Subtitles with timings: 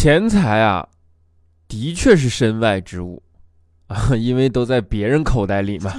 [0.00, 0.86] 钱财啊，
[1.66, 3.20] 的确是身外之物
[3.88, 5.92] 啊，因为都在别人口袋里嘛。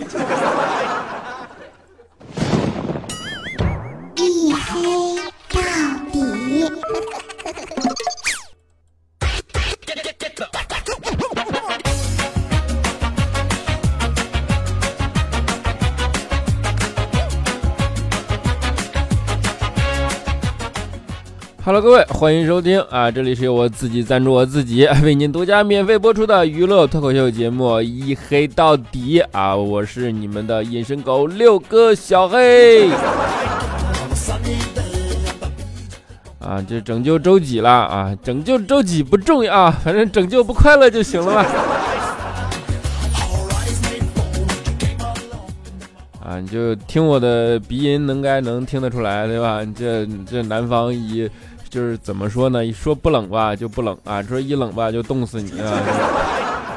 [21.72, 23.12] Hello，各位，欢迎收听啊！
[23.12, 29.56] 这里是由我自己赞助我自己， 为您独家免费播出的娱乐脱口秀节目《一黑到底》啊！
[29.56, 32.90] 我是你们的隐身狗六哥小黑
[36.40, 36.60] 啊！
[36.68, 38.18] 这拯救周几了啊？
[38.24, 41.46] 拯救周几不重要啊，反正拯救不快乐就行了吧？
[46.26, 49.62] 啊，你就听我的鼻音，能该能听得出来，对吧？
[49.78, 51.30] 这这南方一。
[51.70, 52.66] 就是怎么说呢？
[52.66, 55.72] 一说不冷吧就不冷啊，说一冷吧就冻死你啊！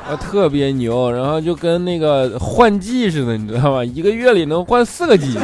[0.10, 3.84] 啊，特别牛，然后就跟那个换季似的，你知道吗？
[3.84, 5.40] 一个月里能换四个季节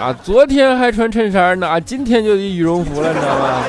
[0.00, 0.16] 啊！
[0.22, 3.64] 昨天还穿衬衫呢，啊，今天就羽绒服了，你知道吗？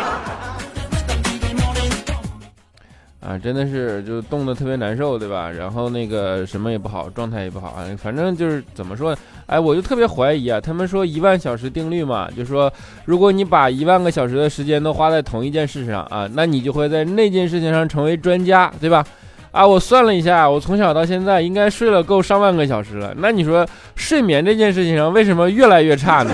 [3.22, 5.50] 啊，真的是就冻得特别难受，对吧？
[5.50, 9.16] 然后那个什么也不好，状态也不好，反正就是怎么说？
[9.52, 12.72] 哎，我就特别怀疑啊，他们说一万小时定律嘛，就说
[13.04, 19.04] 如果你把一万个小时的时间都花在同一件事上啊，那你就会在那件事情上成为专家，对吧？
[19.52, 26.32] 啊，我算了一下，我从小到现在应该睡了够上万个小时了，那你说睡眠这件事情上为什么越来越差呢？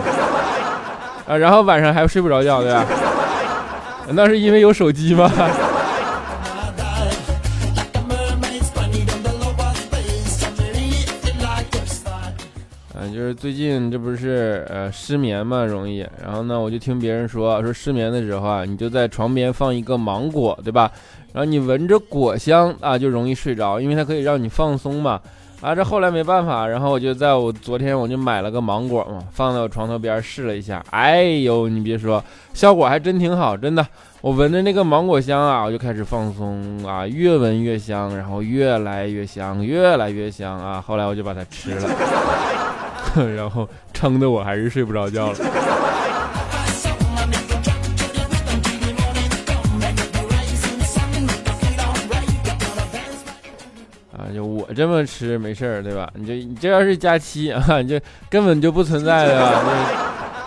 [1.28, 2.86] 啊，然后晚上还睡不着觉，对吧？
[4.12, 5.28] 那是因为有手机吗？
[13.18, 16.06] 就是最近这不是呃失眠嘛，容易。
[16.24, 20.92] 然后呢，我就听别人说说失眠的时候啊，你就在床边放一个芒果，对吧？
[21.34, 25.20] 然后你闻着果香啊，就容易睡着，因为它可以让你放松嘛。
[25.62, 30.86] 啊，这后来没办法，然后我就在我昨天我就买了个芒果嘛，放在我床头边试了一下。
[30.92, 32.24] 哎呦，你别说，
[32.54, 33.84] 效果还真挺好，真的。
[34.22, 40.80] 我闻着那个芒果香啊，我就开始放松啊，越闻越香，然后越来越香，越来越香啊。
[40.86, 41.90] 后来我就把它吃了。
[43.36, 45.38] 然后撑的我还是睡不着觉了。
[54.18, 56.10] 啊，就我这么吃没事儿，对吧？
[56.16, 59.54] 你这你这要是假期 啊，就根本就不存在的。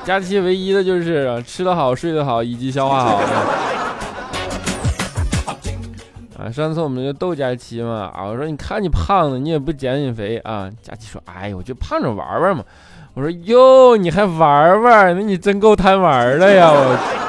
[0.04, 3.20] 假期唯一的就是吃得好、睡得好以及消化好。
[6.52, 10.70] 上次我们就逗佳琪嘛，啊，我说你看你胖的，你也不减减肥啊？
[10.82, 12.64] 佳琪说，哎，我就胖着玩玩嘛。
[13.14, 15.14] 我说哟，你还玩玩？
[15.16, 16.70] 那你真够贪玩的呀！
[16.72, 17.19] 我。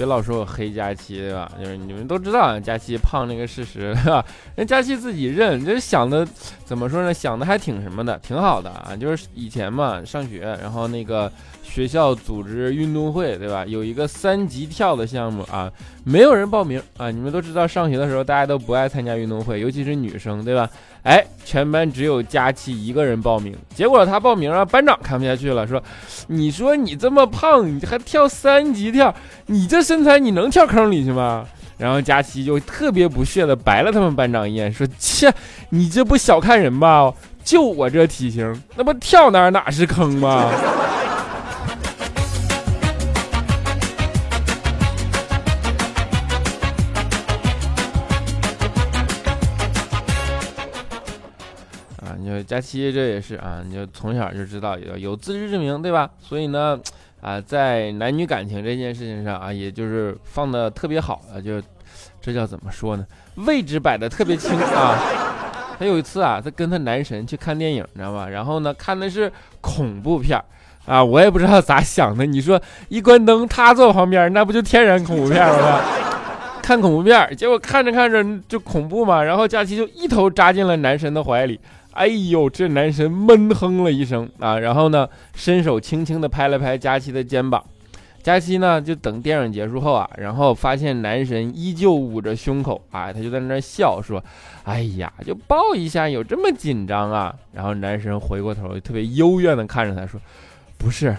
[0.00, 1.52] 别老说我黑佳琪对吧？
[1.58, 4.24] 就是你们都知道佳琪胖那个事实 对吧？
[4.56, 6.26] 人佳琪自己认，就是想的
[6.64, 7.12] 怎么说呢？
[7.12, 8.96] 想的还挺什么的，挺好的啊。
[8.96, 11.30] 就是以前嘛，上学，然后那个
[11.72, 13.64] 学校组织运动会对吧？
[13.64, 15.70] 有一个三级跳的项目啊，
[16.02, 17.10] 没有人报名啊。
[17.10, 20.68] 你们都知道，上学的时候大家都不爱参加运动会，尤其是女生对吧？
[21.04, 25.82] 哎，全班只有佳琪一个人报名，结果他报名了，班长看不下去了，说
[26.26, 29.14] ：“你说你这么胖，你还跳三级跳，
[29.46, 31.46] 你这身材你能跳坑里去吗？”
[31.78, 35.32] 然后佳琪就特别不屑的白了他们班长一眼，说：“切，
[35.70, 37.10] 你这不小看人吧？
[37.42, 40.50] 就我这体型，那不跳哪哪是坑吗？”
[52.42, 56.08] 佳期这也是啊，你就从小就知道有有自知之明，对吧？
[56.20, 56.78] 所以呢，
[57.20, 61.62] 啊，在男女感情这件事情上啊，也就是放的特别好啊，就
[62.20, 63.06] 这叫怎么说呢？
[63.36, 64.98] 位置摆的特别清啊。
[65.78, 68.28] 他有一次啊，他跟他男神去看电影，你知道吧？
[68.28, 70.38] 然后呢，看的是恐怖片
[70.84, 72.26] 啊，我也不知道咋想的。
[72.26, 72.60] 你说
[72.90, 75.80] 一关灯，他坐旁边，那不就天然恐怖片了吗？
[76.62, 81.58] 看恐怖片，结果看着看着就恐怖嘛，然后佳期就一头扎进了男神的怀里。
[82.00, 87.62] 哎呦，这男神闷哼了一声啊，然后呢，伸手轻轻地拍了拍佳期的肩膀。
[88.22, 94.24] 佳期呢，就等电影结束后啊，然后发现男神依旧捂着胸口啊，他就在那笑说
[94.64, 100.18] ：“哎呀，就抱一下，有这么紧张啊？”然后男神回过头，特别幽怨地看着他说
[100.78, 101.14] ：“不是，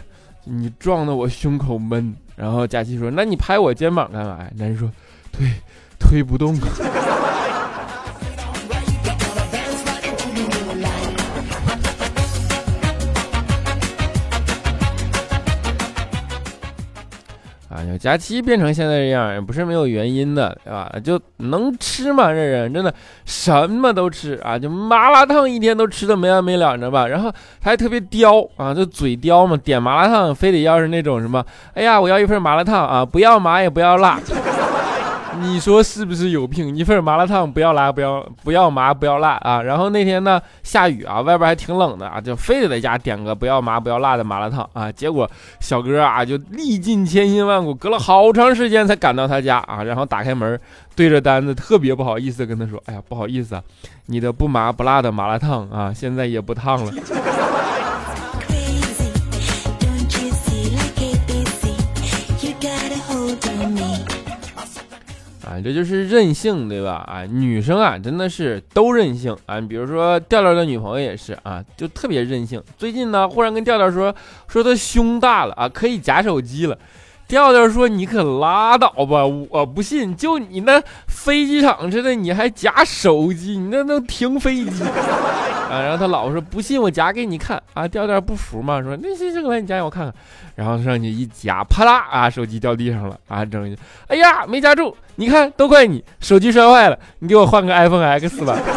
[0.46, 4.92] 你撞的我胸口闷。”然后佳期说：“那你拍我肩膀干嘛呀？”男神说
[5.32, 5.48] ：“推，
[6.00, 6.68] 推不动啊。”
[17.98, 20.92] 假，期变成现在这样，也不是没有原因的，对吧？
[21.04, 22.28] 就能吃嘛？
[22.30, 22.94] 这人真的
[23.26, 27.08] 什么都吃啊，就麻辣烫一天都吃的没完没了，你知道吧？
[27.08, 31.44] 然后他还特别刁啊，就嘴刁嘛，点麻辣烫非得要是那种什么，
[31.74, 34.20] 哎呀，我要一份麻辣烫啊，不要麻也不要辣。
[35.40, 36.76] 你说是不是有病？
[36.76, 39.62] 一份麻辣烫不要辣，不要不要麻，不要辣啊！
[39.62, 44.92] 然后那天呢下雨啊，外边还挺冷的啊，就非得在家点个不要麻不要辣的麻辣烫啊。
[44.92, 45.30] 结果
[45.60, 49.84] 小哥啊就历尽千辛万苦，隔了好长时间才赶到他家啊。
[49.84, 50.60] 然后打开门，
[50.96, 53.64] 对着单子特别不好意思跟他说：“哎呀，不好意思啊，
[54.08, 56.92] 你的不麻不辣的麻辣烫啊，现在也不烫了。”
[65.52, 67.04] 啊，这就是任性，对吧？
[67.06, 69.60] 啊，女生啊，真的是都任性啊。
[69.60, 72.64] 比如说调调的女朋友也是啊，就特别任性。
[72.78, 74.16] 最近呢，忽然跟调调说，
[74.48, 76.78] 说他胸大了啊，可以夹手机了。
[77.28, 84.84] 调调说：“你可拉倒吧，我不信，就你那飞机场似的，你还夹手机，你那能停飞机
[85.72, 90.14] 啊？”然后他老婆说：“不信我夹给你看啊。”调调不服嘛，说：“那行行，来你夹给我看看。”
[90.56, 93.78] 然后上去一夹，啪啦啊，手机掉地上了啊，整一，
[94.08, 98.58] 哎呀，没夹住，你看都怪你，手机摔坏了，你给我换个 iPhone X 吧。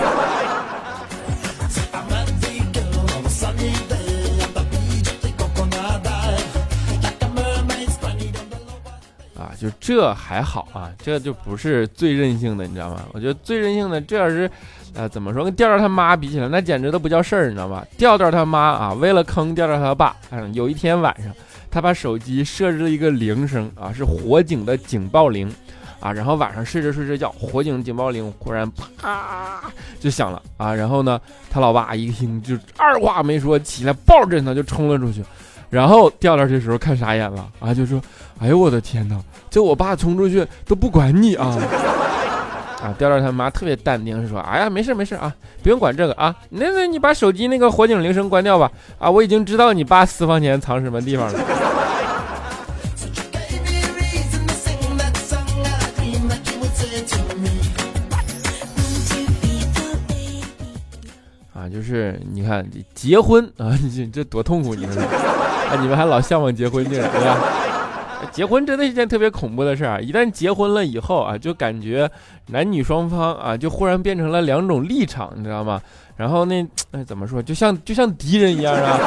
[9.37, 13.01] 啊就这还好啊，这就不是最任性的，你知道吗？
[13.13, 14.51] 我觉得最任性的，这要是，
[14.95, 17.85] 呃，怎么说，跟调调他妈比起来，那简直都不叫事儿，你知道吧？
[17.97, 21.33] 调调他妈啊，为了坑调调他爸，嗯，有一天晚上，
[21.71, 25.53] 他把手机设置了一个铃声啊，是火警的警报铃，
[25.99, 29.61] 啊，然后晚上睡着睡着觉，火警警报铃忽然啪
[29.99, 31.21] 就响了啊，然后呢，
[31.51, 35.25] 他老爸一听就二话没说，起来抱着枕头就冲了出去。
[35.71, 38.01] 然后调调这时候看傻眼了啊，就说
[38.39, 39.21] ：“哎呦我的天哪，
[39.51, 41.59] 这我爸冲出去都不管你啊！”
[42.85, 48.71] 啊，调调他妈特别淡定，是说：“哎呀，没事没事啊，不用管这个啊，那那你把手机那个火警铃声关掉吧。
[48.99, 51.41] 啊，我已经知道你爸私房钱藏什么地方了。
[61.57, 62.63] ”啊，就是你看
[62.95, 65.03] 结婚啊，这这多痛苦，你说。
[65.65, 67.39] 啊，你们还老向往结婚这个，对吧？
[68.33, 70.03] 结婚真的是件特别恐怖的事儿！
[70.03, 72.11] 一旦结婚了以后啊，就感觉
[72.49, 75.81] 男女双方啊，就忽然变成了两种立场，你知道吗？
[76.17, 77.43] 然后那哎，怎么说？
[77.43, 78.99] 就像就像敌人一样啊！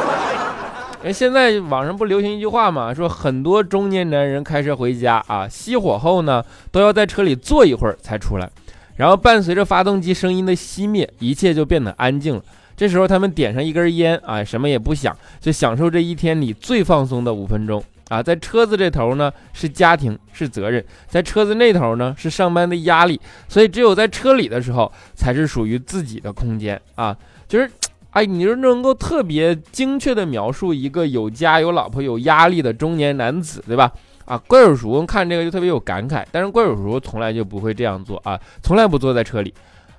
[1.03, 8.49] 哎，现在网上不流行一句话嘛，说很多中年男人开车回家啊，熄火后呢，都要在车里坐一会儿才出来，
[8.95, 12.43] 然后伴随着发动机声音的熄灭，一切就变得安静了。
[12.75, 18.21] 这时候他们点上一根烟啊，什么也不想，就享受这一天里最放松的五分钟啊。
[18.21, 27.15] 在车子这头呢是家庭是责任，在车子那头呢是上班的压力，所以只有在车里的时候才是属于自己的空间啊。
[27.47, 27.69] 就是，
[28.11, 33.91] 哎，你就能够特别精确的描述一个有家有老婆有压力的中年男子，对吧？
[34.25, 39.53] 啊，怪叔叔看这个就特别有感慨，但是怪叔叔从来就不会这样做啊，从来不坐在车里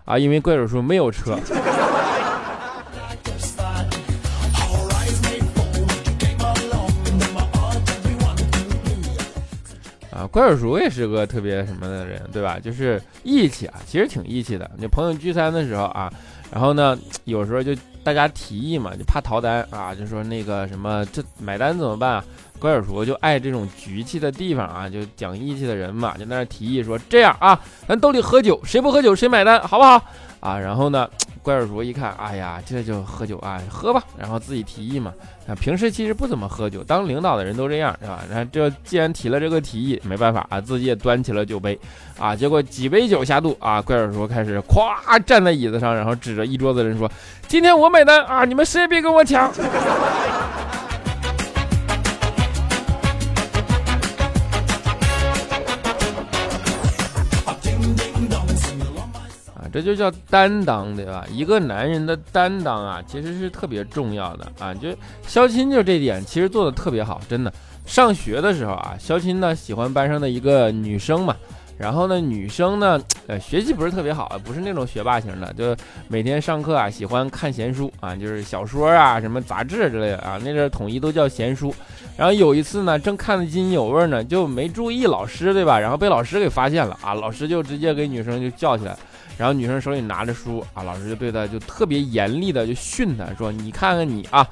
[0.05, 1.39] 啊，因为怪叔叔没有车。
[10.19, 12.59] 啊，怪叔叔也是个特别什么的人，对吧？
[12.59, 14.69] 就是义气啊，其实挺义气的。
[14.77, 16.13] 你朋友聚餐的时候啊，
[16.51, 17.73] 然后呢，有时候就
[18.03, 22.25] 大家提议嘛，就怕逃单啊，就说那个什么，这买单怎么办啊？
[22.59, 30.05] 怪叔叔就爱这种局气的地方啊，就讲义气的人嘛，就在那提议说，这样啊，咱兜里喝酒，谁不喝酒谁买单，好不好？
[30.41, 31.09] 啊，然后呢？
[31.41, 34.03] 怪叔叔一看，哎呀，这就喝酒啊，喝吧。
[34.19, 35.15] 然后自己提议嘛，
[35.47, 38.23] 啊，平时其实不怎么喝酒，当领导的人都这样，是吧？
[38.29, 41.79] 然后这既然提了这个提议，没办法啊，自己也端起了酒杯，
[42.19, 47.11] 啊，结果几杯酒下肚，啊，怪叔叔开始咵站在椅子上，然后指着一桌子人说
[47.49, 49.51] ：“今天我买单啊，你们谁也别跟我抢。”
[59.79, 61.25] 这就叫担当，对吧？
[61.33, 64.75] 一个男人的担当啊，其实是特别重要的啊。
[64.75, 64.89] 就
[65.23, 67.53] 肖钦就这点，其实做的特别好，真的。
[67.87, 71.37] 上学的时候啊，肖钦呢喜欢班上的一个女生嘛，
[71.79, 75.77] 然后呢，女生呢， 呃，学习不是特别好，不是那种学霸型的，就
[76.09, 81.73] 每天上课啊喜欢看闲书啊，就是小说啊、什么杂志之类的啊，那阵统一都叫闲书。
[82.17, 85.79] 然后有一次呢，正看得津津有味呢，就没注意老师，对吧？
[85.79, 88.97] 然后被老师给发现了啊，老师就直接给女生就叫起来。
[89.37, 94.45] 然后女生手里拿着书啊，老师就对她就特别严厉的就训她说：“你看看你啊，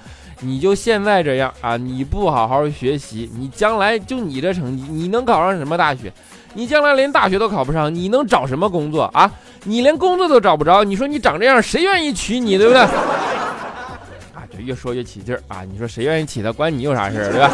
[0.42, 6.12] 你就现在这样啊，你不好好学习，你将来就你这成绩，你能考上什么大学？
[6.56, 9.30] 你将来连大学都考不上，你能找什么工作啊？
[9.64, 12.80] 你连工作都找不着，你说你长这样，谁愿意娶你，对不对？
[12.80, 15.62] 啊，就越说越起劲儿啊！
[15.70, 17.50] 你说谁愿意娶她，关你有啥事儿，对吧？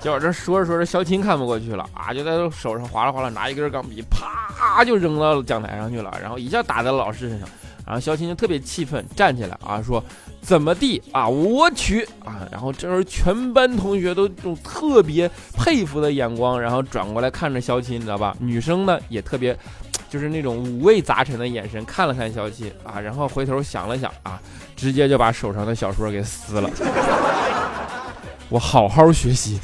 [0.00, 7.48] 结果这说着说着，肖钦看不过去了啊，就在手上划拉划拉，拿一根钢笔，啪就扔到讲台上去了，然后一下打在老师身上。
[7.86, 10.02] 然后肖青就特别气愤，站起来啊说
[10.40, 11.28] ：“怎么地啊？
[11.28, 18.34] 我娶啊！”然后这时候全班同学都用特别佩服的眼光，然后转过来看着肖青，你知道吧？
[18.40, 19.56] 女生呢也特别，
[20.08, 24.40] 就是那种五味杂陈的眼神看了看肖青啊，然后回头想了想啊，
[24.74, 26.70] 直接就把手上的小说给撕了。
[28.48, 29.58] 我好好学习。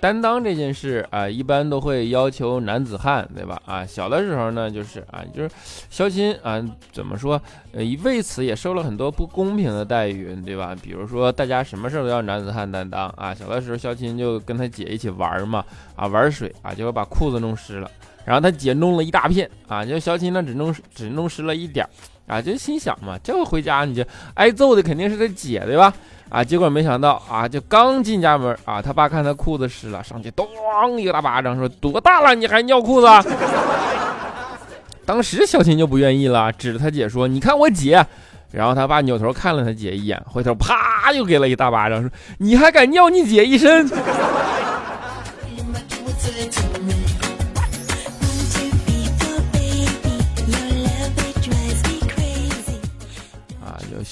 [0.00, 3.60] 担当这件事啊，一般都会要求男子汉，对吧？
[3.66, 5.50] 啊，小的时候呢，就是啊，就是
[5.90, 7.40] 肖钦啊，怎么说？
[7.72, 10.76] 呃，为此也受了很多不公平的待遇，对吧？
[10.80, 13.34] 比如说，大家什么事都要男子汉担当啊。
[13.34, 15.64] 小的时候，肖钦就跟他姐一起玩嘛，
[15.96, 17.90] 啊，玩水啊，结果把裤子弄湿了，
[18.24, 21.90] 然后他姐弄了一大片啊，就肖钦呢只弄只弄湿了一点儿
[22.28, 24.04] 啊，就心想嘛，这回家你就
[24.34, 25.92] 挨揍的肯定是他姐，对吧？
[26.30, 26.44] 啊！
[26.44, 30.46] 结果没想到啊，就刚进家门啊，他爸看他裤子湿了，上去咚
[31.00, 33.06] 一个大巴掌，说：“多大了你还尿裤子？”
[35.06, 38.04] 当时小琴就不愿意了，指着他姐说：“你看我姐。”
[38.52, 43.88] 然后他爸扭头看了他姐一眼，回头啪又给了一大巴掌，说：“你还敢尿你姐一身？”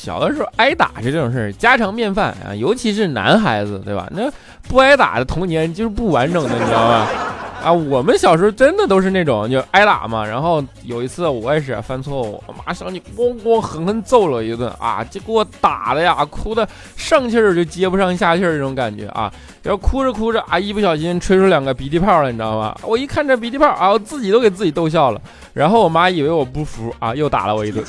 [0.07, 4.07] 小的时候挨打是这种事儿，家常便饭啊，尤其是男孩子，对吧？
[4.13, 4.31] 那
[4.69, 7.09] 不挨打的童年就是不完整的，你知道吧？
[7.65, 10.25] 啊，我们小时候真的都是那种就挨打嘛。
[10.25, 19.33] 然后有一次我也是犯错误，我妈上去咣咣狠狠揍了一顿啊，就给我打的呀，哭的上气儿就接不上下气儿这种感觉啊。
[19.65, 22.77] 然后哭着哭着啊，一不小心吹出两个鼻涕泡了，你知道吗？
[22.85, 25.21] 我一看这鼻涕泡啊，我自己都给自己逗笑了。
[25.53, 27.85] 然后我妈以为我不服啊，又打了我一顿。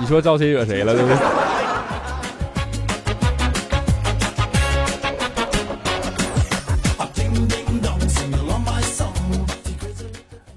[0.00, 1.16] 你说招谁惹谁了，对不对？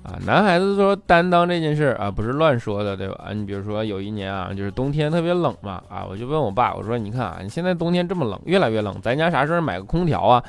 [0.04, 3.30] 啊，男孩子说担当这件事啊，不是乱说的，对吧？
[3.34, 10.44] 你比如说有一年啊，就是冬天特别冷嘛，啊，我就问我爸，我说你看啊，你现在冬天这么冷，越来越冷，咱家啥时候买个空调啊？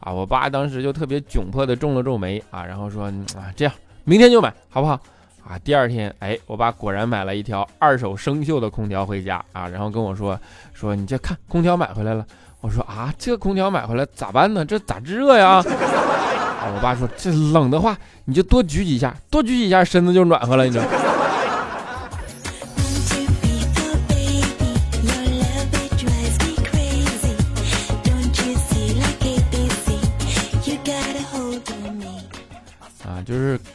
[0.00, 3.74] 啊，我爸当时就特别窘迫的皱了皱眉啊，然后说啊，这样
[4.04, 5.00] 明天就买，好不好？
[5.48, 10.38] 啊，第二天，哎，我爸果然买了一条二手生锈的空调回家啊，然后跟我说
[10.74, 12.26] 说你这看空调买回来了。
[12.60, 14.64] 我说啊，这空调买回来咋办呢？
[14.64, 15.62] 这咋制热呀？
[15.62, 20.84] 啊，我爸说这冷的话，你就多举几下，多举几下身子就暖和了，你知道。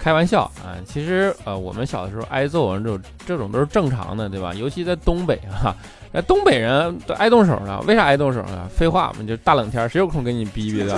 [0.02, 4.52] 开玩笑啊，其实呃，我们小的时候挨揍啊，这种这种都是正常的，对吧？
[4.56, 5.76] 尤其在东北哈，
[6.12, 7.80] 那东北人都爱动手呢。
[7.86, 8.68] 为啥爱动手呢？
[8.76, 10.98] 废话嘛，就大冷天，谁有空跟你逼逼的？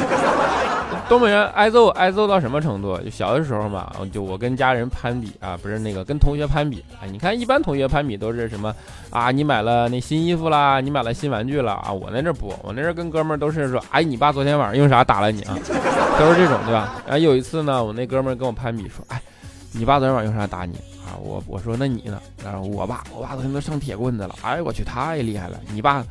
[1.09, 2.97] 东北人挨揍挨揍到什么程度？
[2.99, 6.83] 就小的时候嘛，就我跟家人攀比啊，不是那个跟同学攀比。
[7.01, 8.73] 啊，你看一般同学攀比都是什么
[9.09, 9.31] 啊？
[9.31, 11.91] 你买了那新衣服啦，你买了新玩具了啊？
[11.91, 15.57] 我那这不，我那阵跟哥们儿都是说，哎，你爸昨天晚上用啥打了你啊？
[16.19, 16.95] 都是这种，对吧？
[17.05, 19.21] 然后有一次呢，我那哥们儿跟我攀比说，哎，
[19.71, 21.17] 你爸昨天晚上用啥打你啊？
[21.21, 22.19] 我我说那你呢？
[22.43, 24.35] 然后我爸，我爸昨天都上铁棍子了。
[24.41, 25.59] 哎，我去，太厉害了！
[25.73, 26.03] 你爸，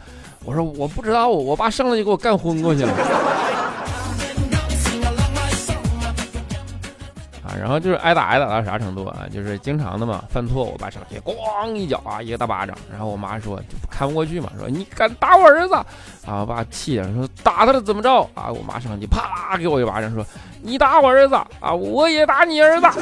[0.45, 2.93] 我说我不知道，我爸上来就给我干昏过去了。
[7.59, 9.27] 然后就是挨打挨打到啥程度啊？
[9.33, 12.77] 就是经常的嘛，犯错我爸上去咣一脚啊，一个大巴掌。
[12.91, 16.41] 然后我妈说看不过去嘛，说你敢打我儿子啊？
[16.41, 18.51] 我爸气的说打他了怎么着啊？
[18.51, 20.25] 我妈上去啪给我一巴掌，说
[20.63, 22.87] 你打我儿子啊，我也打你儿子。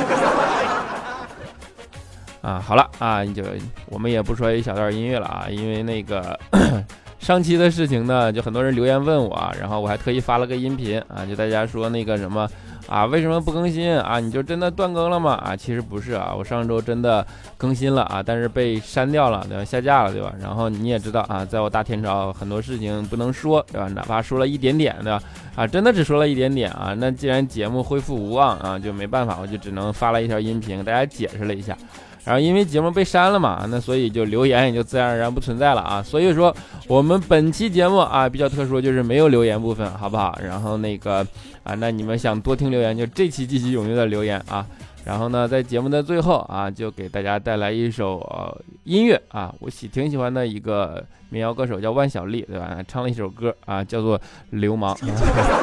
[2.42, 3.44] 啊，好了啊，就
[3.86, 6.38] 我们也不说一小段音乐了啊，因为那个
[7.20, 12.48] 上期的事情呢，就很多人留言问我，然后我还特意发了个音频啊，就大家说那个什么。
[12.86, 14.18] 啊，为什么不更新啊？
[14.20, 15.32] 你就真的断更了吗？
[15.34, 17.24] 啊，其实不是啊，我上周真的
[17.56, 19.64] 更新了啊，但是被删掉了，对吧？
[19.64, 20.32] 下架了，对吧？
[20.40, 23.88] 然后你也知道啊，在我大天朝很多事情不能说，对吧？
[23.88, 25.22] 哪怕说了一点点对吧
[25.54, 26.94] 啊，真的只说了一点点啊。
[26.96, 31.76] 那既然节目恢复无望啊，就没办法，我就只能发了一条音频，大家解释了一下。
[32.22, 36.02] 然后因为节目被删了嘛，那所以就留言也就自然而然不存在了啊。
[36.02, 36.54] 所以说
[36.86, 40.38] 我们本期节目啊比较特殊，就是没有留言部分，好不好？
[40.44, 41.26] 然后那个
[41.62, 44.66] 啊，那你们想多听留言，就这期积极踊跃的留言啊。
[45.04, 52.76] 然后呢，在节目的最后啊，就给大家带来一首呃音乐啊，我喜挺喜欢的一个民谣歌手叫万晓利，对吧？
[52.86, 54.18] 唱了一首歌啊，叫做
[54.50, 54.94] 《流氓》，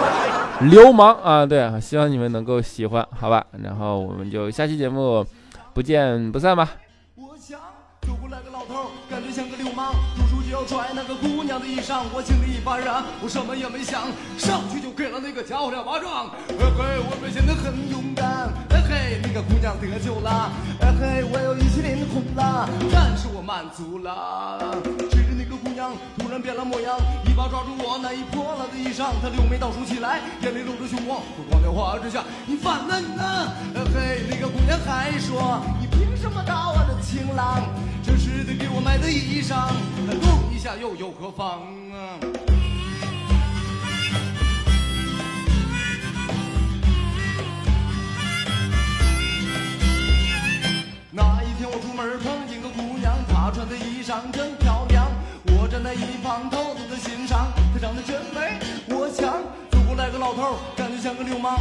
[0.72, 3.46] 流氓啊，对，希望你们能够喜欢，好吧？
[3.64, 5.24] 然后我们就下期节目
[5.74, 6.72] 不见不散吧。
[7.16, 7.60] 我想
[8.02, 9.94] 走过来个老头，感觉像个流氓，
[10.48, 12.04] 就要拽那个姑娘的衣裳。
[12.14, 12.88] 我心里一发热，
[13.22, 16.32] 我什么也没想，上去就给了那个家伙两巴掌。
[16.56, 18.48] 哎嘿，我表现得很勇敢。
[18.72, 20.50] 哎嘿，那个姑娘得救了。
[20.80, 22.64] 哎嘿，我又一起脸红了，
[22.94, 24.72] 但是我满足了。
[25.12, 26.96] 谁知那个姑娘突然变了模样，
[27.28, 33.52] 一把抓住我那一破烂的衣裳，她柳眉倒竖起来，眼里露着凶光，火光的花之下，你反了你呢？
[33.76, 37.68] 哎嘿，那个姑娘还说，你凭什么打我的情郎？
[38.28, 39.70] 这是得给我买的衣裳，
[40.20, 41.62] 动一下又有何妨
[41.94, 42.20] 啊？
[51.10, 55.08] 那一天我出门碰见个姑娘，她穿的衣裳真漂亮，
[55.46, 59.42] 我站在一旁偷偷的欣赏，她长得真美，我想
[59.72, 61.58] 走过来个老头，感觉像个流氓，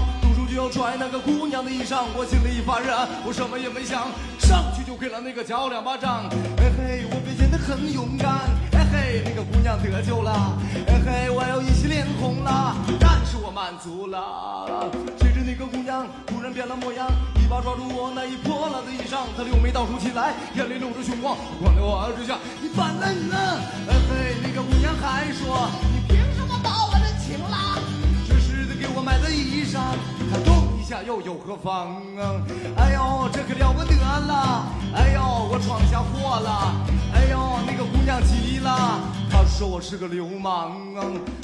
[0.46, 2.94] 就要拽那个姑娘的衣裳，我心里一发热，
[3.26, 6.24] 我什么也没想，上去就给了那个家伙两巴掌，
[6.58, 14.88] 哎嘿，我表现得很勇敢，哎嘿，那个姑娘得救了，哎嘿，我又一起脸红了，但是我满足了，
[15.18, 17.10] 谁知那个姑娘突然变了模样，
[17.42, 23.60] 一把抓住我那一破烂的衣裳，她柳眉倒竖起来，眼里露着凶光，光在我之下，你反了你了？
[23.90, 27.82] 哎嘿，那个姑娘还说，你凭什么把我的情郎？
[28.28, 29.80] 这是得给我买的衣裳，
[30.30, 32.42] 他动一下又有何妨啊？
[32.76, 34.66] 哎呦，这可了不得了！
[34.94, 36.74] 哎呦，我闯下祸了！
[37.14, 41.00] 哎呦，那个姑娘急了，她说我是个流氓啊！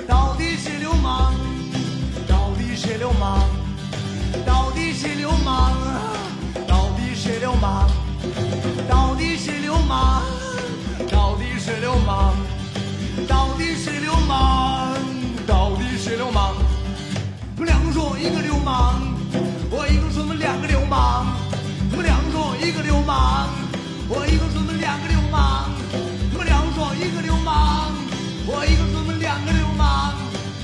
[0.08, 1.34] 到底是流氓？
[2.28, 3.40] 到底谁流氓？
[4.46, 5.72] 到底谁流氓？
[6.66, 7.88] 到底谁流氓？
[8.88, 10.22] 到底谁流氓？
[11.08, 12.34] 到底谁流氓？
[13.28, 14.94] 到底谁流氓？
[15.46, 16.54] 到底谁流氓？
[17.54, 19.02] 他们两个说一个流氓，
[19.70, 21.36] 我一个说他们两个流氓。
[21.90, 23.48] 他们两个说我一个流氓，
[24.08, 25.70] 我一个说他们两个流氓。
[26.32, 27.92] 他们两个说一个流氓，
[28.46, 30.14] 我一个说他们两个流氓。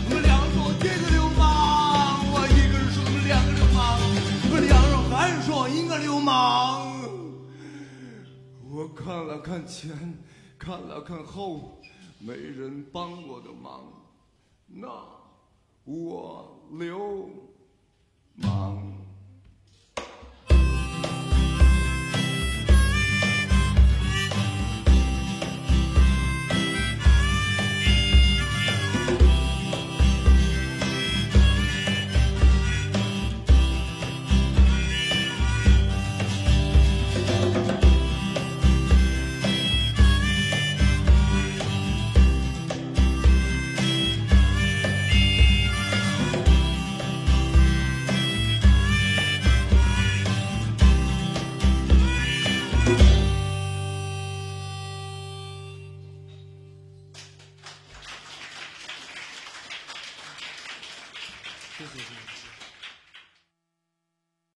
[0.08, 4.00] 他们两个说这个流氓，我一个人说他们两个流氓。
[4.42, 6.96] 他们两个还是说一个流氓。
[8.70, 9.90] 我看了看前，
[10.58, 11.80] 看了看后，
[12.18, 13.84] 没人帮我的忙，
[14.66, 14.88] 那
[15.84, 17.28] 我流
[18.40, 19.07] 忙。